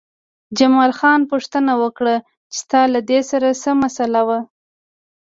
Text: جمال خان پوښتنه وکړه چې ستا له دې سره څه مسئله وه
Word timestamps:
جمال 0.57 0.91
خان 0.99 1.21
پوښتنه 1.31 1.73
وکړه 1.83 2.15
چې 2.51 2.57
ستا 2.59 2.81
له 2.93 2.99
دې 3.09 3.19
سره 3.31 3.47
څه 3.61 3.69
مسئله 3.83 4.21
وه 4.27 4.39